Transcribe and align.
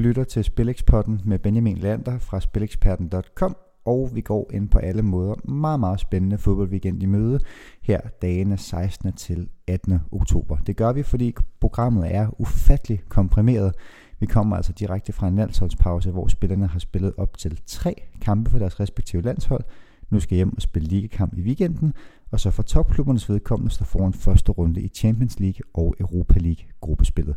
lytter 0.00 0.24
til 0.24 0.44
Spilexpotten 0.44 1.20
med 1.24 1.38
Benjamin 1.38 1.76
Lander 1.76 2.18
fra 2.18 2.40
spileksperten.com, 2.40 3.56
og 3.84 4.10
vi 4.14 4.20
går 4.20 4.50
ind 4.52 4.68
på 4.68 4.78
alle 4.78 5.02
måder 5.02 5.50
meget, 5.50 5.80
meget 5.80 6.00
spændende 6.00 6.38
fodboldweekend 6.38 7.02
i 7.02 7.06
møde 7.06 7.40
her 7.82 8.00
dagene 8.22 8.56
16. 8.56 9.12
til 9.12 9.48
18. 9.66 9.98
oktober. 10.12 10.56
Det 10.56 10.76
gør 10.76 10.92
vi, 10.92 11.02
fordi 11.02 11.34
programmet 11.60 12.14
er 12.14 12.40
ufattelig 12.40 13.02
komprimeret. 13.08 13.74
Vi 14.20 14.26
kommer 14.26 14.56
altså 14.56 14.72
direkte 14.72 15.12
fra 15.12 15.28
en 15.28 15.36
landsholdspause, 15.36 16.10
hvor 16.10 16.28
spillerne 16.28 16.66
har 16.66 16.78
spillet 16.78 17.12
op 17.16 17.38
til 17.38 17.60
tre 17.66 17.94
kampe 18.20 18.50
for 18.50 18.58
deres 18.58 18.80
respektive 18.80 19.22
landshold. 19.22 19.64
Nu 20.10 20.20
skal 20.20 20.36
hjem 20.36 20.56
og 20.56 20.62
spille 20.62 20.88
ligekamp 20.88 21.34
i 21.36 21.42
weekenden, 21.42 21.94
og 22.30 22.40
så 22.40 22.50
for 22.50 22.62
topklubbernes 22.62 23.28
vedkommende 23.28 23.74
står 23.74 23.84
foran 23.84 24.12
første 24.12 24.52
runde 24.52 24.80
i 24.80 24.88
Champions 24.88 25.40
League 25.40 25.60
og 25.74 25.94
Europa 26.00 26.38
League 26.38 26.64
gruppespillet. 26.80 27.36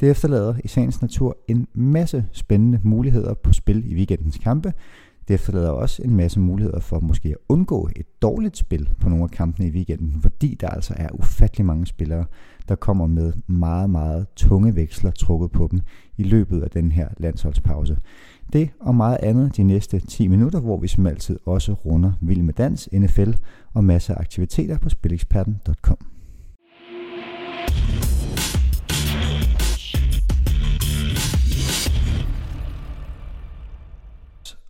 Det 0.00 0.10
efterlader 0.10 0.54
i 0.64 0.68
sagens 0.68 1.02
natur 1.02 1.38
en 1.48 1.66
masse 1.74 2.24
spændende 2.32 2.80
muligheder 2.82 3.34
på 3.34 3.52
spil 3.52 3.92
i 3.92 3.94
weekendens 3.94 4.38
kampe. 4.38 4.72
Det 5.28 5.34
efterlader 5.34 5.70
også 5.70 6.02
en 6.02 6.16
masse 6.16 6.40
muligheder 6.40 6.80
for 6.80 7.00
måske 7.00 7.28
at 7.28 7.36
undgå 7.48 7.88
et 7.96 8.22
dårligt 8.22 8.56
spil 8.56 8.90
på 9.00 9.08
nogle 9.08 9.24
af 9.24 9.30
kampene 9.30 9.68
i 9.68 9.70
weekenden, 9.70 10.22
fordi 10.22 10.56
der 10.60 10.68
altså 10.68 10.94
er 10.96 11.08
ufattelig 11.12 11.66
mange 11.66 11.86
spillere, 11.86 12.24
der 12.68 12.74
kommer 12.74 13.06
med 13.06 13.32
meget, 13.46 13.90
meget 13.90 14.26
tunge 14.36 14.76
veksler 14.76 15.10
trukket 15.10 15.52
på 15.52 15.68
dem 15.70 15.80
i 16.16 16.22
løbet 16.22 16.62
af 16.62 16.70
den 16.70 16.92
her 16.92 17.08
landsholdspause. 17.16 17.98
Det 18.52 18.70
og 18.80 18.94
meget 18.94 19.18
andet 19.22 19.56
de 19.56 19.62
næste 19.62 20.00
10 20.00 20.28
minutter, 20.28 20.60
hvor 20.60 20.78
vi 20.78 20.88
som 20.88 21.06
altid 21.06 21.38
også 21.46 21.72
runder 21.72 22.12
Vild 22.20 22.42
med 22.42 22.54
Dans, 22.54 22.88
NFL 22.92 23.30
og 23.74 23.84
masser 23.84 24.14
af 24.14 24.20
aktiviteter 24.20 24.78
på 24.78 24.88
spileksperten.com. 24.88 26.19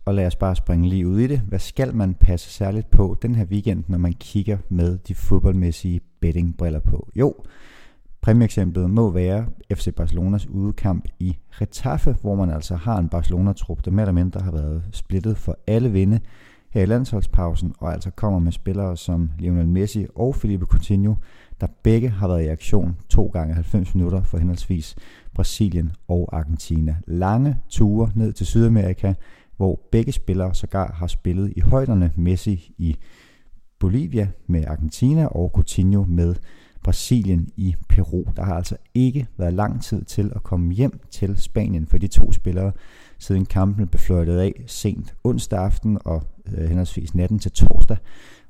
og 0.05 0.13
lad 0.13 0.27
os 0.27 0.35
bare 0.35 0.55
springe 0.55 0.89
lige 0.89 1.07
ud 1.07 1.19
i 1.19 1.27
det. 1.27 1.39
Hvad 1.39 1.59
skal 1.59 1.95
man 1.95 2.13
passe 2.13 2.49
særligt 2.49 2.91
på 2.91 3.17
den 3.21 3.35
her 3.35 3.45
weekend, 3.45 3.83
når 3.87 3.97
man 3.97 4.13
kigger 4.13 4.57
med 4.69 4.97
de 4.97 5.15
fodboldmæssige 5.15 6.01
bettingbriller 6.19 6.79
på? 6.79 7.09
Jo, 7.15 7.35
præmieeksemplet 8.21 8.89
må 8.89 9.11
være 9.11 9.45
FC 9.73 9.95
Barcelonas 9.95 10.47
udekamp 10.47 11.05
i 11.19 11.37
Retaffe, 11.61 12.15
hvor 12.21 12.35
man 12.35 12.49
altså 12.49 12.75
har 12.75 12.97
en 12.97 13.09
Barcelona-trup, 13.09 13.85
der 13.85 13.91
mere 13.91 14.01
eller 14.01 14.13
mindre 14.13 14.41
har 14.41 14.51
været 14.51 14.83
splittet 14.91 15.37
for 15.37 15.57
alle 15.67 15.91
vinde 15.91 16.19
her 16.69 16.81
i 16.81 16.85
landsholdspausen, 16.85 17.73
og 17.79 17.93
altså 17.93 18.09
kommer 18.09 18.39
med 18.39 18.51
spillere 18.51 18.97
som 18.97 19.31
Lionel 19.39 19.67
Messi 19.67 20.05
og 20.15 20.35
Felipe 20.35 20.65
Coutinho, 20.65 21.15
der 21.61 21.67
begge 21.83 22.09
har 22.09 22.27
været 22.27 22.43
i 22.43 22.47
aktion 22.47 22.97
to 23.09 23.25
gange 23.25 23.53
90 23.53 23.95
minutter 23.95 24.23
for 24.23 24.37
henholdsvis 24.37 24.95
Brasilien 25.33 25.91
og 26.07 26.29
Argentina. 26.37 26.95
Lange 27.07 27.57
ture 27.69 28.11
ned 28.15 28.33
til 28.33 28.45
Sydamerika, 28.45 29.13
hvor 29.61 29.79
begge 29.91 30.11
spillere 30.11 30.55
sågar 30.55 30.91
har 30.93 31.07
spillet 31.07 31.53
i 31.55 31.59
højderne. 31.59 32.11
Messi 32.15 32.73
i 32.77 32.95
Bolivia 33.79 34.27
med 34.47 34.65
Argentina 34.65 35.25
og 35.25 35.51
Coutinho 35.53 36.05
med 36.07 36.35
Brasilien 36.83 37.49
i 37.57 37.75
Peru. 37.89 38.23
Der 38.35 38.43
har 38.43 38.55
altså 38.55 38.77
ikke 38.93 39.27
været 39.37 39.53
lang 39.53 39.83
tid 39.83 40.03
til 40.03 40.31
at 40.35 40.43
komme 40.43 40.73
hjem 40.73 40.99
til 41.11 41.37
Spanien 41.37 41.87
for 41.87 41.97
de 41.97 42.07
to 42.07 42.31
spillere, 42.31 42.71
siden 43.19 43.45
kampen 43.45 43.87
blev 43.87 43.99
fløjtet 43.99 44.37
af 44.39 44.63
sent 44.67 45.15
onsdag 45.23 45.59
aften 45.59 45.97
og 46.05 46.23
øh, 46.57 46.67
henholdsvis 46.67 47.15
natten 47.15 47.39
til 47.39 47.51
torsdag, 47.51 47.97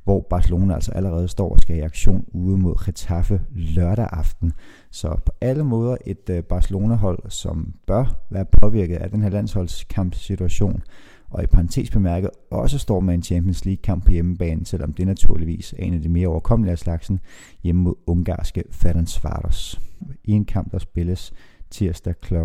hvor 0.03 0.27
Barcelona 0.29 0.73
altså 0.73 0.91
allerede 0.91 1.27
står 1.27 1.53
og 1.53 1.59
skal 1.59 1.77
i 1.77 1.79
aktion 1.79 2.25
ude 2.33 2.57
mod 2.57 2.85
Getafe 2.85 3.41
lørdag 3.55 4.07
aften. 4.11 4.53
Så 4.91 5.17
på 5.25 5.31
alle 5.41 5.63
måder 5.63 5.97
et 6.05 6.29
øh, 6.29 6.43
Barcelona-hold, 6.43 7.19
som 7.29 7.73
bør 7.87 8.05
være 8.29 8.45
påvirket 8.45 8.95
af 8.95 9.09
den 9.09 9.21
her 9.21 9.29
landsholdskampsituation, 9.29 10.81
og 11.29 11.43
i 11.43 11.47
parentes 11.47 11.89
bemærket 11.89 12.29
også 12.51 12.77
står 12.77 12.99
med 12.99 13.13
en 13.13 13.23
Champions 13.23 13.65
League-kamp 13.65 14.05
på 14.05 14.11
hjemmebane, 14.11 14.65
selvom 14.65 14.93
det 14.93 15.07
naturligvis 15.07 15.73
er 15.73 15.83
en 15.83 15.93
af 15.93 16.01
de 16.01 16.09
mere 16.09 16.27
overkommelige 16.27 16.71
af 16.71 16.79
slagsen, 16.79 17.19
hjemme 17.63 17.81
mod 17.81 17.95
ungarske 18.07 18.63
Ferencváros. 18.71 19.81
I 20.23 20.31
en 20.31 20.45
kamp, 20.45 20.71
der 20.71 20.79
spilles 20.79 21.33
tirsdag 21.69 22.21
kl. 22.21 22.35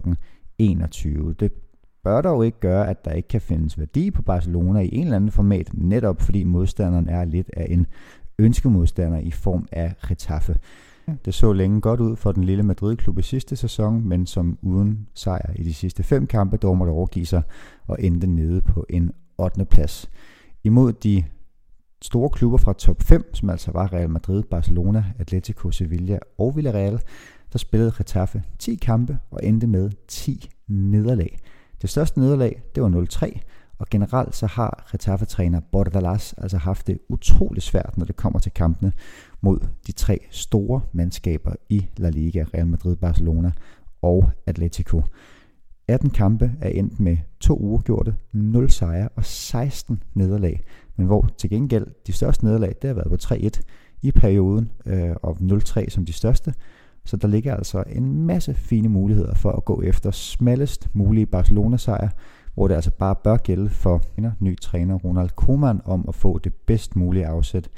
21. 0.59 1.35
Det 1.41 1.53
bør 2.07 2.21
dog 2.21 2.47
ikke 2.47 2.61
gøre, 2.61 2.89
at 2.89 3.05
der 3.05 3.11
ikke 3.11 3.29
kan 3.29 3.41
findes 3.41 3.79
værdi 3.79 4.11
på 4.11 4.23
Barcelona 4.23 4.81
i 4.81 4.91
en 4.93 5.03
eller 5.03 5.17
anden 5.17 5.31
format, 5.31 5.71
netop 5.75 6.21
fordi 6.23 6.45
modstanderen 6.45 7.09
er 7.09 7.25
lidt 7.25 7.51
af 7.57 7.67
en 7.71 7.87
ønskemodstander 8.39 9.19
i 9.19 9.31
form 9.31 9.69
af 9.73 9.95
Getafe. 10.09 10.57
Det 11.25 11.35
så 11.35 11.53
længe 11.53 11.81
godt 11.81 12.01
ud 12.01 12.17
for 12.17 12.33
den 12.33 12.45
lille 12.45 12.63
Madrid-klub 12.63 13.19
i 13.19 13.23
sidste 13.23 13.57
sæson, 13.57 14.09
men 14.09 14.27
som 14.27 14.59
uden 14.63 15.09
sejr 15.15 15.53
i 15.57 15.63
de 15.63 15.75
sidste 15.75 16.03
fem 16.03 16.27
kampe 16.27 16.57
dog 16.57 16.77
måtte 16.77 16.91
overgive 16.91 17.27
sig 17.27 17.43
og 17.87 17.97
endte 18.01 18.27
nede 18.27 18.61
på 18.61 18.87
en 18.91 19.13
8. 19.39 19.65
plads. 19.65 20.11
Imod 20.65 20.93
de 20.93 21.25
store 22.03 22.31
klubber 22.31 22.59
fra 22.59 22.73
top 22.73 23.03
5, 23.03 23.35
som 23.35 23.51
altså 23.51 23.73
var 23.73 23.93
Real 23.93 24.11
Madrid, 24.11 24.43
Barcelona, 24.43 25.05
Atletico, 25.19 25.71
Sevilla 25.71 26.19
og 26.39 26.57
Villarreal, 26.57 27.01
der 27.53 27.59
spillede 27.59 27.93
Getafe 27.99 28.43
10 28.59 28.75
kampe 28.75 29.19
og 29.31 29.41
endte 29.43 29.67
med 29.67 29.91
10 30.09 30.51
nederlag. 30.69 31.39
Det 31.83 31.91
største 31.91 32.21
nederlag, 32.21 32.63
det 32.75 32.83
var 32.83 32.89
0-3, 32.89 33.41
og 33.79 33.87
generelt 33.91 34.35
så 34.35 34.47
har 34.47 34.89
Getafe-træner 34.93 35.61
Bordalas 35.73 36.35
altså 36.39 36.57
haft 36.57 36.87
det 36.87 36.99
utrolig 37.09 37.63
svært, 37.63 37.97
når 37.97 38.05
det 38.05 38.17
kommer 38.17 38.39
til 38.39 38.53
kampene 38.53 38.93
mod 39.41 39.61
de 39.87 39.93
tre 39.93 40.19
store 40.31 40.81
mandskaber 40.93 41.53
i 41.69 41.87
La 41.97 42.11
Liga, 42.11 42.45
Real 42.55 42.67
Madrid, 42.67 42.97
Barcelona 42.97 43.53
og 44.03 44.31
Atletico. 44.47 45.03
18 45.89 46.11
kampe 46.11 46.53
er 46.61 46.69
endt 46.69 47.01
med 47.01 47.17
to 47.41 47.57
uafgjorte, 47.57 48.15
0 48.33 48.71
sejre 48.71 49.09
og 49.09 49.25
16 49.25 50.03
nederlag. 50.15 50.63
Men 50.97 51.07
hvor 51.07 51.29
til 51.39 51.51
gengæld 51.51 51.87
de 52.07 52.13
største 52.13 52.45
nederlag, 52.45 52.75
det 52.83 52.89
har 52.89 52.95
været 52.95 53.11
på 53.11 53.35
3-1 53.35 53.61
i 54.03 54.13
perioden, 54.13 54.71
øh, 54.87 55.17
og 55.23 55.39
0-3 55.41 55.91
som 55.91 56.05
de 56.05 56.13
største. 56.13 56.55
Så 57.07 57.17
der 57.17 57.29
ligger 57.29 57.57
altså 57.57 57.85
en 57.89 58.23
masse 58.23 58.55
fine 58.55 58.89
muligheder 58.89 59.35
for 59.35 59.53
at 59.53 59.65
gå 59.65 59.83
efter 59.83 60.11
smallest 60.11 60.89
mulige 60.93 61.27
Barcelona-sejr, 61.27 62.09
hvor 62.55 62.69
det 62.69 62.75
altså 62.75 62.91
bare 62.91 63.15
bør 63.25 63.37
gælde 63.37 63.69
for 63.69 64.03
ny 64.41 64.59
træner 64.59 64.95
Ronald 64.95 65.31
Koeman 65.31 65.81
om 65.85 66.05
at 66.09 66.15
få 66.15 66.39
det 66.39 66.55
bedst 66.55 66.97
mulige 66.97 67.27
afsæt 67.27 67.69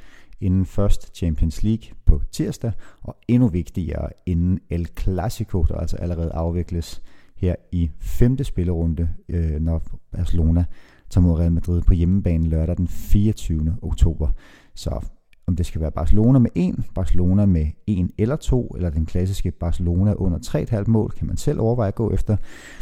inden 0.41 0.65
først 0.65 1.15
Champions 1.15 1.63
League 1.63 1.83
på 2.05 2.21
tirsdag, 2.31 2.71
og 3.01 3.17
endnu 3.27 3.47
vigtigere 3.47 4.09
inden 4.25 4.59
El 4.69 4.87
Clasico, 4.99 5.63
der 5.63 5.75
altså 5.75 5.97
allerede 5.97 6.31
afvikles 6.31 7.01
her 7.35 7.55
i 7.71 7.91
femte 7.99 8.43
spillerunde, 8.43 9.09
øh, 9.29 9.59
når 9.61 9.81
Barcelona 10.11 10.65
tager 11.09 11.27
mod 11.27 11.39
Real 11.39 11.51
Madrid 11.51 11.81
på 11.81 11.93
hjemmebane 11.93 12.47
lørdag 12.47 12.77
den 12.77 12.87
24. 12.87 13.77
oktober. 13.81 14.27
Så 14.75 15.05
om 15.49 15.55
det 15.55 15.65
skal 15.65 15.81
være 15.81 15.91
Barcelona 15.91 16.39
med 16.39 16.49
1, 16.55 16.75
Barcelona 16.95 17.45
med 17.45 17.67
1 17.87 18.11
eller 18.17 18.35
2, 18.35 18.67
eller 18.67 18.89
den 18.89 19.05
klassiske 19.05 19.51
Barcelona 19.51 20.13
under 20.13 20.37
3,5 20.37 20.83
mål, 20.87 21.11
kan 21.11 21.27
man 21.27 21.37
selv 21.37 21.59
overveje 21.59 21.87
at 21.87 21.95
gå 21.95 22.11
efter. 22.11 22.37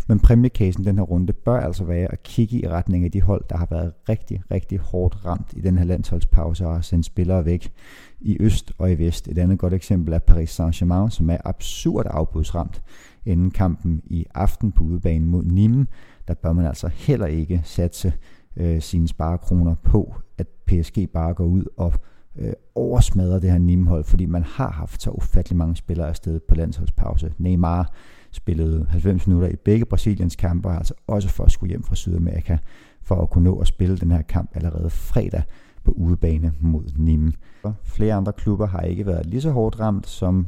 Men 0.07 0.19
præmiekassen 0.19 0.85
den 0.85 0.97
her 0.97 1.03
runde 1.03 1.33
bør 1.33 1.59
altså 1.59 1.83
være 1.83 2.11
at 2.11 2.23
kigge 2.23 2.59
i 2.59 2.67
retning 2.67 3.05
af 3.05 3.11
de 3.11 3.21
hold, 3.21 3.43
der 3.49 3.57
har 3.57 3.67
været 3.71 3.93
rigtig, 4.09 4.43
rigtig 4.51 4.79
hårdt 4.79 5.25
ramt 5.25 5.53
i 5.53 5.61
den 5.61 5.77
her 5.77 5.85
landsholdspause 5.85 6.67
og 6.67 6.73
har 6.73 6.81
sendt 6.81 7.05
spillere 7.05 7.45
væk 7.45 7.71
i 8.19 8.37
øst 8.39 8.71
og 8.77 8.91
i 8.91 8.95
vest. 8.95 9.27
Et 9.27 9.37
andet 9.37 9.59
godt 9.59 9.73
eksempel 9.73 10.13
er 10.13 10.19
Paris 10.19 10.59
Saint-Germain, 10.59 11.09
som 11.09 11.29
er 11.29 11.37
absurd 11.45 12.05
afbudsramt 12.09 12.81
inden 13.25 13.51
kampen 13.51 14.01
i 14.05 14.25
aften 14.35 14.71
på 14.71 14.83
udebane 14.83 15.25
mod 15.25 15.43
Nîmes. 15.43 15.85
Der 16.27 16.33
bør 16.33 16.53
man 16.53 16.65
altså 16.65 16.87
heller 16.87 17.25
ikke 17.25 17.61
satse 17.63 18.13
øh, 18.57 18.81
sine 18.81 19.07
sparekroner 19.07 19.75
på, 19.83 20.15
at 20.37 20.47
PSG 20.47 21.09
bare 21.13 21.33
går 21.33 21.45
ud 21.45 21.65
og 21.77 21.93
øh, 22.37 22.53
oversmadrer 22.75 23.39
det 23.39 23.51
her 23.51 23.57
Nimhold, 23.57 24.03
fordi 24.03 24.25
man 24.25 24.43
har 24.43 24.71
haft 24.71 25.01
så 25.01 25.09
ufattelig 25.09 25.57
mange 25.57 25.75
spillere 25.75 26.07
afsted 26.07 26.39
på 26.39 26.55
landsholdspause. 26.55 27.33
Neymar 27.37 27.93
spillede 28.31 28.85
90 28.89 29.27
minutter 29.27 29.49
i 29.49 29.55
begge 29.55 29.85
Brasiliens 29.85 30.35
kampe, 30.35 30.69
altså 30.69 30.93
også 31.07 31.29
for 31.29 31.43
at 31.43 31.51
skulle 31.51 31.69
hjem 31.69 31.83
fra 31.83 31.95
Sydamerika, 31.95 32.57
for 33.01 33.15
at 33.15 33.29
kunne 33.29 33.43
nå 33.43 33.59
at 33.59 33.67
spille 33.67 33.97
den 33.97 34.11
her 34.11 34.21
kamp 34.21 34.51
allerede 34.55 34.89
fredag 34.89 35.43
på 35.83 35.91
udebane 35.91 36.53
mod 36.59 36.83
Nîmes. 36.83 37.37
Flere 37.83 38.13
andre 38.13 38.33
klubber 38.33 38.67
har 38.67 38.81
ikke 38.81 39.05
været 39.05 39.25
lige 39.25 39.41
så 39.41 39.51
hårdt 39.51 39.79
ramt 39.79 40.07
som 40.07 40.47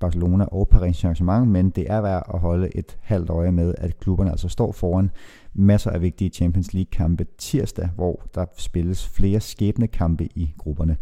Barcelona 0.00 0.44
og 0.44 0.68
Paris 0.68 1.04
Saint-Germain, 1.04 1.44
men 1.44 1.70
det 1.70 1.90
er 1.90 2.00
værd 2.00 2.22
at 2.34 2.40
holde 2.40 2.76
et 2.76 2.98
halvt 3.00 3.30
øje 3.30 3.52
med, 3.52 3.74
at 3.78 3.98
klubberne 3.98 4.30
altså 4.30 4.48
står 4.48 4.72
foran 4.72 5.10
masser 5.54 5.90
af 5.90 6.02
vigtige 6.02 6.30
Champions 6.30 6.74
League-kampe 6.74 7.26
tirsdag, 7.38 7.88
hvor 7.94 8.22
der 8.34 8.44
spilles 8.56 9.08
flere 9.08 9.40
skæbnekampe 9.40 10.24
i 10.24 10.54
grupperne. 10.58 10.96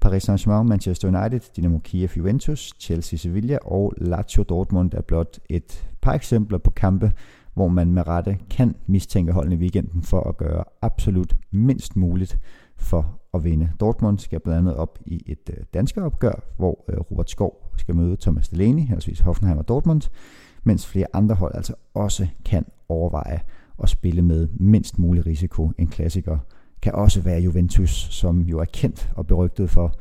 Paris 0.00 0.28
Saint-Germain, 0.28 0.68
Manchester 0.68 1.08
United, 1.08 1.40
Dynamo 1.56 1.78
Kiev, 1.78 2.08
Juventus, 2.16 2.74
Chelsea, 2.80 3.16
Sevilla 3.16 3.58
og 3.62 3.92
Lazio 3.96 4.42
Dortmund 4.42 4.94
er 4.94 5.00
blot 5.02 5.38
et 5.48 5.88
par 6.02 6.12
eksempler 6.12 6.58
på 6.58 6.70
kampe, 6.70 7.12
hvor 7.54 7.68
man 7.68 7.92
med 7.92 8.06
rette 8.06 8.38
kan 8.50 8.74
mistænke 8.86 9.32
holdene 9.32 9.54
i 9.56 9.58
weekenden 9.58 10.02
for 10.02 10.20
at 10.20 10.36
gøre 10.36 10.64
absolut 10.82 11.36
mindst 11.50 11.96
muligt 11.96 12.38
for 12.76 13.20
at 13.36 13.44
vinde. 13.44 13.70
Dortmund 13.80 14.18
skal 14.18 14.40
blandt 14.40 14.58
andet 14.58 14.76
op 14.76 14.98
i 15.06 15.22
et 15.26 15.50
øh, 15.50 15.64
danske 15.74 16.02
opgør, 16.02 16.44
hvor 16.56 16.84
øh, 16.88 17.00
Robert 17.10 17.30
Skov 17.30 17.70
skal 17.76 17.96
møde 17.96 18.16
Thomas 18.20 18.48
Delaney, 18.48 18.80
henholdsvis 18.80 19.20
Hoffenheim 19.20 19.58
og 19.58 19.68
Dortmund, 19.68 20.02
mens 20.64 20.86
flere 20.86 21.06
andre 21.12 21.34
hold 21.34 21.54
altså 21.54 21.74
også 21.94 22.26
kan 22.44 22.64
overveje 22.88 23.40
at 23.82 23.88
spille 23.88 24.22
med 24.22 24.48
mindst 24.60 24.98
mulig 24.98 25.26
risiko. 25.26 25.72
En 25.78 25.86
klassiker 25.86 26.38
kan 26.82 26.94
også 26.94 27.20
være 27.20 27.40
Juventus, 27.40 28.08
som 28.10 28.40
jo 28.40 28.58
er 28.58 28.64
kendt 28.64 29.12
og 29.16 29.26
berygtet 29.26 29.70
for 29.70 29.94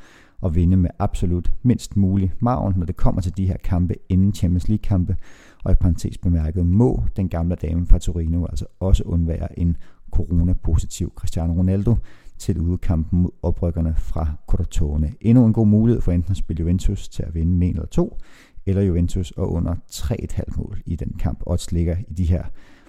at 0.45 0.55
vinde 0.55 0.77
med 0.77 0.89
absolut 0.99 1.53
mindst 1.63 1.97
mulig 1.97 2.33
margen, 2.39 2.73
når 2.77 2.85
det 2.85 2.95
kommer 2.95 3.21
til 3.21 3.37
de 3.37 3.47
her 3.47 3.57
kampe 3.57 3.95
inden 4.09 4.33
Champions 4.33 4.67
League-kampe. 4.67 5.15
Og 5.63 5.71
i 5.71 5.75
parentes 5.75 6.17
bemærket 6.17 6.65
må 6.65 7.03
den 7.15 7.29
gamle 7.29 7.55
dame 7.55 7.87
fra 7.87 7.99
Torino 7.99 8.45
altså 8.45 8.65
også 8.79 9.03
undvære 9.03 9.59
en 9.59 9.77
corona-positiv 10.11 11.13
Cristiano 11.15 11.53
Ronaldo 11.53 11.95
til 12.37 12.59
udkampen 12.59 13.21
mod 13.21 13.31
oprykkerne 13.41 13.95
fra 13.97 14.27
Crotone. 14.47 15.13
Endnu 15.21 15.45
en 15.45 15.53
god 15.53 15.67
mulighed 15.67 16.01
for 16.01 16.11
enten 16.11 16.31
at 16.31 16.37
spille 16.37 16.61
Juventus 16.61 17.09
til 17.09 17.23
at 17.23 17.35
vinde 17.35 17.51
med 17.51 17.67
en 17.67 17.73
eller 17.73 17.87
to, 17.87 18.17
eller 18.65 18.81
Juventus 18.81 19.31
og 19.31 19.51
under 19.51 19.75
3,5 19.91 20.57
mål 20.57 20.81
i 20.85 20.95
den 20.95 21.11
kamp. 21.19 21.43
Odds 21.45 21.71
ligger 21.71 21.97
i 22.07 22.13
de 22.13 22.25
her 22.25 22.43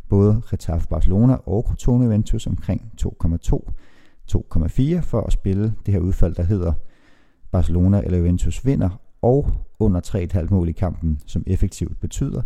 både 0.09 0.43
Getafe 0.51 0.89
Barcelona 0.89 1.35
og 1.35 1.65
Crotone 1.69 2.05
Juventus 2.05 2.47
omkring 2.47 2.93
2,2 3.03 3.73
2,4 4.33 5.01
for 5.01 5.21
at 5.21 5.33
spille 5.33 5.75
det 5.87 5.95
her 5.95 6.01
udfald, 6.01 6.35
der 6.35 6.43
hedder 6.43 6.73
Barcelona 7.51 8.01
eller 8.05 8.19
Juventus 8.19 8.67
vinder, 8.67 9.01
og 9.23 9.51
under 9.79 10.01
3,5 10.01 10.51
mål 10.51 10.69
i 10.69 10.73
kampen, 10.73 11.21
som 11.27 11.45
effektivt 11.47 12.01
betyder, 12.01 12.43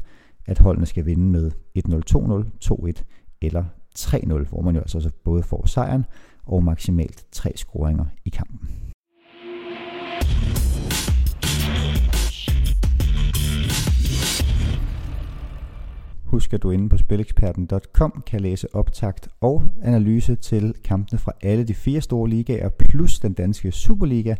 at 0.47 0.59
holdene 0.59 0.87
skal 0.87 1.07
vinde 1.07 1.25
med 1.25 1.51
1-0, 1.79 1.93
2-0, 2.17 2.93
2-1 2.93 3.03
eller 3.43 3.65
3-0, 3.99 4.49
hvor 4.49 4.63
man 4.63 4.75
jo 4.75 4.81
altså 4.81 5.11
både 5.25 5.43
får 5.43 5.67
sejren 5.67 6.05
og 6.51 6.65
maksimalt 6.65 7.25
tre 7.33 7.53
scoringer 7.57 8.05
i 8.25 8.29
kampen. 8.29 8.69
Husk 16.25 16.53
at 16.53 16.63
du 16.63 16.71
inde 16.71 16.89
på 16.89 16.99
spileksperten.com 16.99 18.23
kan 18.27 18.41
læse 18.41 18.75
optakt 18.75 19.29
og 19.41 19.63
analyse 19.83 20.37
til 20.37 20.75
kampene 20.85 21.19
fra 21.19 21.33
alle 21.43 21.65
de 21.65 21.75
fire 21.75 22.01
store 22.01 22.29
ligaer 22.29 22.69
plus 22.69 23.19
den 23.19 23.33
danske 23.33 23.73
Superliga. 23.73 24.35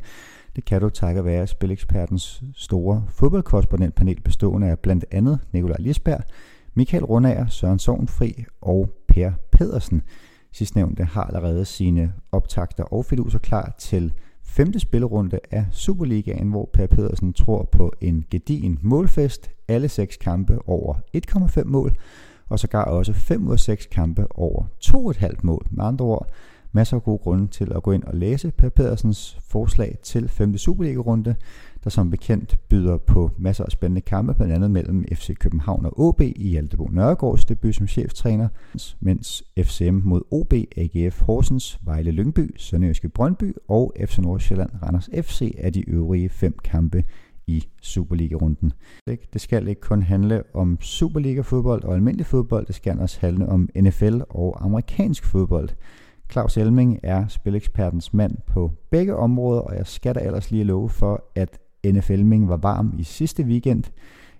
Det 0.57 0.65
kan 0.65 0.81
du 0.81 0.89
takket 0.89 1.25
være 1.25 1.47
Spilekspertens 1.47 2.43
store 2.55 3.05
fodboldkorrespondentpanel 3.09 4.21
bestående 4.21 4.69
af 4.69 4.79
blandt 4.79 5.05
andet 5.11 5.39
Nikolaj 5.53 5.77
Lisberg, 5.79 6.21
Michael 6.75 7.05
Rundager, 7.05 7.47
Søren 7.47 7.79
Sovnfri 7.79 8.45
og 8.61 8.91
Per 9.09 9.33
Pedersen. 9.53 10.03
Sidstnævnte 10.53 11.05
har 11.05 11.25
allerede 11.25 11.65
sine 11.65 12.13
optakter 12.33 12.85
og 12.85 13.05
fiduser 13.05 13.39
klar 13.39 13.75
til 13.79 14.13
femte 14.43 14.81
spillerunde 14.81 15.39
af 15.51 15.67
Superligaen, 15.71 16.49
hvor 16.49 16.71
Per 16.73 16.87
Pedersen 16.87 17.33
tror 17.33 17.69
på 17.73 17.93
en 18.01 18.25
gedigen 18.31 18.79
målfest, 18.83 19.51
alle 19.69 19.89
seks 19.89 20.17
kampe 20.17 20.59
over 20.67 20.95
1,5 21.17 21.65
mål, 21.65 21.97
og 22.49 22.59
sågar 22.59 22.85
også 22.85 23.13
5 23.13 23.47
ud 23.47 23.53
af 23.53 23.61
6 23.61 23.87
kampe 23.87 24.27
over 24.31 24.65
2,5 24.85 25.31
mål. 25.43 25.67
Med 25.71 25.85
andre 25.85 26.05
ord, 26.05 26.29
masser 26.73 26.97
af 26.97 27.03
gode 27.03 27.19
grunde 27.19 27.47
til 27.47 27.73
at 27.73 27.83
gå 27.83 27.93
ind 27.93 28.05
og 28.05 28.15
læse 28.15 28.51
Per 28.51 28.69
Pedersens 28.69 29.39
forslag 29.49 29.99
til 30.03 30.29
5. 30.29 30.59
Superliga-runde, 30.59 31.35
der 31.85 31.91
som 31.91 32.11
bekendt 32.11 32.59
byder 32.69 32.97
på 32.97 33.31
masser 33.39 33.65
af 33.65 33.71
spændende 33.71 34.01
kampe, 34.01 34.35
blandt 34.35 34.55
andet 34.55 34.71
mellem 34.71 35.05
FC 35.15 35.35
København 35.39 35.87
og 35.87 36.01
OB 36.01 36.21
i 36.21 36.49
Hjaltebo 36.49 36.89
Nørregårds 36.93 37.45
debut 37.45 37.75
som 37.75 37.87
cheftræner, 37.87 38.49
mens 39.01 39.45
FCM 39.59 40.01
mod 40.05 40.23
OB, 40.31 40.53
AGF 40.77 41.21
Horsens, 41.21 41.79
Vejle 41.85 42.11
Lyngby, 42.11 42.55
Sønderjyske 42.57 43.09
Brøndby 43.09 43.53
og 43.69 43.93
FC 44.07 44.19
Nordsjælland 44.19 44.71
Randers 44.83 45.11
FC 45.23 45.55
er 45.59 45.71
de 45.71 45.91
øvrige 45.91 46.29
fem 46.29 46.59
kampe 46.65 47.05
i 47.47 47.67
Superliga-runden. 47.83 48.73
Det 49.07 49.41
skal 49.41 49.69
ikke 49.69 49.81
kun 49.81 50.03
handle 50.03 50.43
om 50.55 50.79
Superliga-fodbold 50.81 51.85
og 51.85 51.95
almindelig 51.95 52.27
fodbold, 52.27 52.67
det 52.67 52.75
skal 52.75 53.01
også 53.01 53.19
handle 53.21 53.49
om 53.49 53.69
NFL 53.77 54.21
og 54.31 54.65
amerikansk 54.65 55.25
fodbold. 55.25 55.69
Claus 56.33 56.57
Elming 56.57 57.01
er 57.03 57.29
spilekspertens 57.29 58.15
mand 58.15 58.37
på 58.47 58.71
begge 58.91 59.17
områder, 59.17 59.61
og 59.61 59.77
jeg 59.77 59.87
skal 59.87 60.15
da 60.15 60.21
ellers 60.21 60.51
lige 60.51 60.65
love 60.65 60.89
for, 60.89 61.25
at 61.35 61.59
NFL 61.87 62.13
Elming 62.13 62.49
var 62.49 62.57
varm 62.57 62.95
i 62.99 63.03
sidste 63.03 63.43
weekend. 63.43 63.85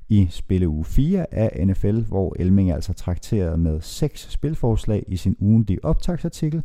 I 0.09 0.27
spille 0.31 0.69
uge 0.69 0.85
4 0.85 1.35
af 1.35 1.67
NFL, 1.67 2.01
hvor 2.01 2.37
Elming 2.39 2.71
altså 2.71 2.93
trakterede 2.93 3.59
med 3.59 3.81
seks 3.81 4.33
spilforslag 4.33 5.05
i 5.09 5.17
sin 5.17 5.37
ugentlige 5.39 5.85
optagsartikel, 5.85 6.65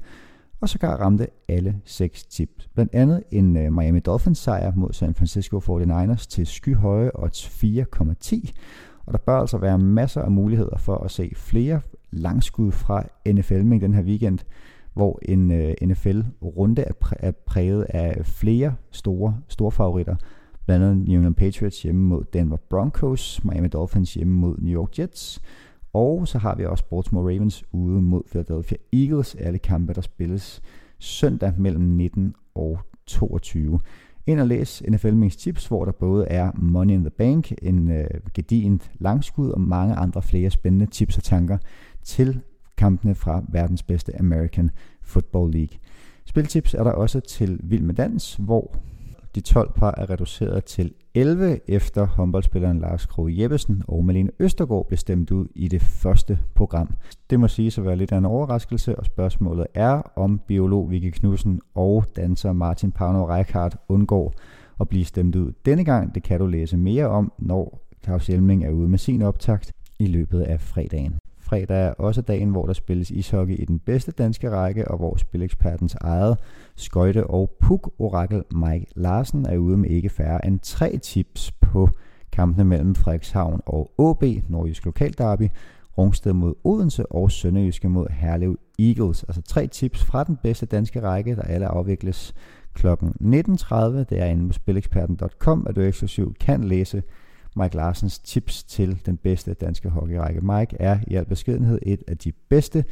og 0.62 0.70
sågar 0.70 0.98
ramte 0.98 1.28
alle 1.50 1.76
seks 1.86 2.24
tips. 2.24 2.70
Blandt 2.74 2.96
andet 2.96 3.24
en 3.32 3.58
øh, 3.58 3.74
Miami 3.74 4.00
Dolphins 4.00 4.38
sejr 4.38 4.72
mod 4.76 4.94
San 4.94 5.14
Francisco 5.14 5.60
49ers 5.60 6.28
til 6.28 6.48
skyhøje 6.48 7.12
odds 7.14 7.64
4,10, 7.64 8.52
og 9.06 9.14
der 9.14 9.20
bør 9.20 9.40
altså 9.40 9.58
være 9.58 9.80
masser 9.80 10.22
af 10.22 10.32
muligheder 10.32 10.78
for 10.78 10.98
at 10.98 11.12
se 11.12 11.32
flere 11.36 11.82
langskud 12.12 12.72
fra 12.72 13.04
NFL 13.28 13.64
med 13.64 13.80
den 13.80 13.94
her 13.94 14.04
weekend, 14.04 14.40
hvor 14.94 15.20
en 15.22 15.52
øh, 15.52 15.74
NFL-runde 15.84 16.82
er, 16.82 16.92
præ- 17.06 17.20
er 17.20 17.32
præget 17.32 17.84
af 17.84 18.26
flere 18.26 18.76
store, 18.92 19.38
store 19.48 19.72
favoritter, 19.72 20.16
blandt 20.66 20.86
andet 20.86 21.08
New 21.08 21.16
England 21.16 21.36
Patriots 21.36 21.82
hjemme 21.82 22.02
mod 22.02 22.24
Denver 22.34 22.58
Broncos, 22.70 23.44
Miami 23.44 23.68
Dolphins 23.68 24.14
hjemme 24.14 24.34
mod 24.34 24.58
New 24.58 24.74
York 24.74 25.00
Jets, 25.00 25.42
og 25.94 26.28
så 26.28 26.38
har 26.38 26.56
vi 26.56 26.66
også 26.66 26.84
Baltimore 26.90 27.34
Ravens 27.34 27.64
ude 27.72 28.02
mod 28.02 28.22
Philadelphia 28.30 28.78
Eagles, 28.94 29.36
alle 29.36 29.60
kampe, 29.60 29.94
der 29.94 30.02
spilles 30.02 30.62
søndag 31.00 31.54
mellem 31.58 31.84
19 31.84 32.34
og 32.56 32.80
22. 33.08 33.80
Ind 34.28 34.40
og 34.40 34.48
læs 34.48 34.84
NFL 34.90 35.14
Mix 35.14 35.36
Tips, 35.36 35.68
hvor 35.68 35.86
der 35.86 35.92
både 35.92 36.28
er 36.28 36.52
Money 36.56 36.94
in 36.94 37.00
the 37.00 37.10
Bank, 37.10 37.52
en 37.62 37.92
øh, 37.92 38.08
gedient 38.34 38.92
langskud 39.00 39.50
og 39.50 39.62
mange 39.62 39.96
andre 39.96 40.22
flere 40.22 40.50
spændende 40.50 40.86
tips 40.86 41.18
og 41.18 41.24
tanker 41.24 41.58
til 42.04 42.40
kampene 42.78 43.16
fra 43.16 43.44
verdens 43.50 43.84
bedste 43.84 44.20
American 44.20 44.72
Football 45.02 45.52
League. 45.52 45.78
Spiltips 46.26 46.74
er 46.74 46.84
der 46.84 46.92
også 46.92 47.20
til 47.20 47.60
Vild 47.64 47.84
med 47.84 47.94
Dans, 47.94 48.36
hvor 48.36 48.76
de 49.36 49.42
12 49.42 49.72
par 49.76 49.94
er 49.98 50.10
reduceret 50.10 50.66
til 50.66 50.92
11 51.14 51.60
efter 51.70 52.06
håndboldspilleren 52.06 52.80
Lars 52.80 53.06
Kroge 53.06 53.42
Jeppesen 53.42 53.84
og 53.88 54.06
Malene 54.06 54.32
Østergaard 54.40 54.88
blev 54.88 54.98
stemt 54.98 55.32
ud 55.32 55.48
i 55.56 55.68
det 55.68 55.82
første 55.82 56.40
program. 56.56 56.94
Det 57.30 57.40
må 57.40 57.48
sige 57.48 57.74
at 57.78 57.86
være 57.86 57.96
lidt 57.96 58.12
af 58.12 58.18
en 58.18 58.26
overraskelse, 58.26 58.96
og 59.00 59.06
spørgsmålet 59.06 59.68
er, 59.74 60.02
om 60.16 60.42
biolog 60.48 60.92
Vicky 60.92 61.10
Knudsen 61.10 61.62
og 61.76 62.06
danser 62.16 62.54
Martin 62.54 62.92
Pavno 62.92 63.28
Reichardt 63.28 63.78
undgår 63.90 64.34
at 64.80 64.90
blive 64.90 65.06
stemt 65.06 65.36
ud 65.36 65.52
denne 65.66 65.86
gang. 65.86 66.16
Det 66.16 66.24
kan 66.24 66.40
du 66.40 66.46
læse 66.46 66.78
mere 66.78 67.08
om, 67.08 67.32
når 67.40 67.88
Claus 68.04 68.28
Hjelming 68.28 68.66
er 68.66 68.72
ude 68.72 68.90
med 68.90 68.98
sin 68.98 69.22
optakt 69.22 69.74
i 70.00 70.06
løbet 70.06 70.42
af 70.42 70.62
fredagen. 70.62 71.20
Fredag 71.46 71.86
er 71.86 71.92
også 71.92 72.22
dagen, 72.22 72.50
hvor 72.50 72.66
der 72.66 72.74
spilles 72.74 73.12
ishockey 73.12 73.60
i 73.60 73.66
den 73.66 73.80
bedste 73.80 74.12
danske 74.12 74.50
række, 74.50 74.88
og 74.88 74.98
hvor 74.98 75.16
spilekspertens 75.16 75.96
eget 76.02 76.38
skøjte- 76.76 77.28
og 77.28 77.52
puk-orakel 77.60 78.44
Mike 78.52 78.86
Larsen 78.96 79.46
er 79.46 79.58
ude 79.58 79.78
med 79.78 79.90
ikke 79.90 80.10
færre 80.10 80.46
end 80.46 80.60
tre 80.60 80.98
tips 80.98 81.52
på 81.52 81.90
kampene 82.32 82.66
mellem 82.66 82.96
Frederikshavn 82.96 83.62
og 83.66 83.92
AB, 84.00 84.24
Nordjysk 84.50 84.86
Lokalderby, 84.86 85.50
Rungsted 85.98 86.34
mod 86.34 86.54
Odense 86.64 87.12
og 87.12 87.32
Sønderjyske 87.32 87.90
mod 87.90 88.08
Herlev 88.10 88.58
Eagles. 88.80 89.24
Altså 89.24 89.42
tre 89.42 89.68
tips 89.68 90.04
fra 90.04 90.24
den 90.24 90.38
bedste 90.44 90.66
danske 90.66 91.02
række, 91.02 91.36
der 91.36 91.42
alle 91.42 91.68
afvikles 91.68 92.34
kl. 92.74 92.88
19.30. 92.88 92.96
Det 93.86 94.12
er 94.12 94.26
inde 94.26 94.48
på 94.48 94.54
spileksperten.com, 94.54 95.68
at 95.70 95.76
du 95.76 95.82
eksklusivt 95.82 96.40
kan 96.40 96.64
læse 96.64 97.04
Mike 97.56 97.76
Larsens 97.76 98.20
tips 98.20 98.64
til 98.64 99.02
den 99.06 99.18
bedste 99.18 99.54
danske 99.54 99.90
hockeyrække. 99.90 100.42
Mike 100.42 100.78
er 100.80 101.00
i 101.08 101.16
al 101.16 101.26
beskedenhed 101.26 101.80
et 101.82 102.04
af 102.08 102.18
de 102.18 102.32
bedste 102.50 102.84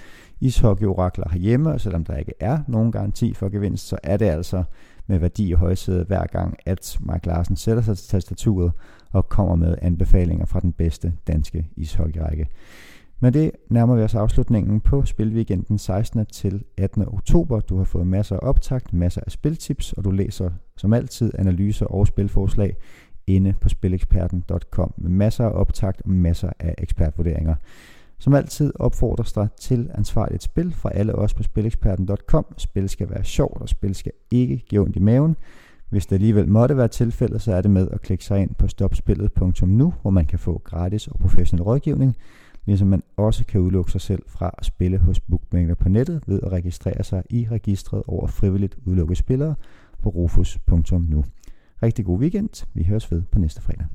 ishockeyorakler 0.42 1.30
herhjemme, 1.32 1.72
og 1.72 1.82
selvom 1.82 2.06
der 2.06 2.18
ikke 2.18 2.34
er 2.40 2.60
nogen 2.68 2.92
garanti 2.92 3.34
for 3.34 3.50
gevinst, 3.50 3.88
så 3.88 3.98
er 4.04 4.18
det 4.18 4.26
altså 4.26 4.64
med 5.08 5.20
værdi 5.20 5.50
i 5.50 5.54
højsædet 5.54 6.08
hver 6.08 6.26
gang, 6.26 6.58
at 6.66 6.98
Mike 7.00 7.28
Larsen 7.28 7.56
sætter 7.56 7.84
sig 7.84 7.98
til 7.98 8.08
tastaturet 8.08 8.72
og 9.12 9.30
kommer 9.30 9.56
med 9.56 9.76
anbefalinger 9.82 10.46
fra 10.46 10.60
den 10.60 10.74
bedste 10.74 11.14
danske 11.28 11.68
ishockeyrække. 11.76 12.48
Men 13.20 13.34
det 13.34 13.52
nærmer 13.70 13.96
vi 13.96 14.02
os 14.02 14.16
afslutningen 14.16 14.82
på 14.82 15.06
Spilweekenden 15.06 15.78
16. 15.78 16.26
til 16.26 16.64
18. 16.78 17.08
oktober. 17.08 17.60
Du 17.60 17.78
har 17.78 17.84
fået 17.84 18.08
masser 18.08 18.36
af 18.36 18.40
optakt, 18.42 18.94
masser 18.94 19.22
af 19.26 19.32
spiltips, 19.32 19.94
og 19.94 20.04
du 20.04 20.12
læser 20.12 20.50
som 20.78 20.94
altid 20.94 21.32
analyser 21.40 21.86
og 21.86 22.08
spilforslag 22.08 22.76
inde 23.28 23.54
på 23.62 23.70
spileksperten.com 23.70 24.94
med 24.98 25.10
masser 25.10 25.46
af 25.46 25.52
optakt 25.52 26.02
og 26.02 26.10
masser 26.10 26.50
af 26.60 26.76
ekspertvurderinger. 26.78 27.56
Som 28.18 28.34
altid 28.34 28.74
opfordres 28.76 29.34
der 29.34 29.48
til 29.60 29.90
ansvarligt 29.94 30.44
spil 30.44 30.74
fra 30.74 30.90
alle 30.94 31.16
os 31.16 31.34
på 31.34 31.44
spileksperten.com. 31.44 32.46
Spil 32.58 32.90
skal 32.90 33.10
være 33.10 33.24
sjovt, 33.24 33.62
og 33.62 33.70
spil 33.70 33.96
skal 33.96 34.12
ikke 34.32 34.58
give 34.58 34.82
ondt 34.82 34.96
i 34.96 35.00
maven. 35.00 35.36
Hvis 35.90 36.06
det 36.06 36.16
alligevel 36.16 36.48
måtte 36.48 36.78
være 36.78 36.88
tilfældet, 36.88 37.42
så 37.42 37.54
er 37.54 37.62
det 37.62 37.72
med 37.72 37.88
at 37.92 38.02
klikke 38.02 38.26
sig 38.26 38.42
ind 38.42 38.56
på 38.56 38.68
stopspillet.nu, 38.68 39.94
hvor 40.02 40.12
man 40.12 40.26
kan 40.26 40.40
få 40.40 40.62
gratis 40.64 41.08
og 41.08 41.20
professionel 41.20 41.64
rådgivning, 41.64 42.16
ligesom 42.66 42.88
man 42.88 43.04
også 43.18 43.46
kan 43.46 43.62
udelukke 43.62 43.92
sig 43.92 44.02
selv 44.02 44.24
fra 44.28 44.52
at 44.58 44.66
spille 44.66 44.98
hos 44.98 45.20
bookmaker 45.20 45.76
på 45.76 45.90
nettet 45.90 46.24
ved 46.28 46.40
at 46.44 46.52
registrere 46.52 47.04
sig 47.04 47.24
i 47.30 47.48
registret 47.52 48.04
over 48.08 48.28
frivilligt 48.28 48.78
udelukkede 48.86 49.16
spillere 49.16 49.56
på 50.04 50.10
rufus.nu. 50.10 51.24
Rigtig 51.84 52.06
god 52.06 52.20
weekend. 52.20 52.66
Vi 52.74 52.84
høres 52.84 53.12
ved 53.12 53.22
på 53.32 53.40
næste 53.40 53.62
fredag. 53.62 53.86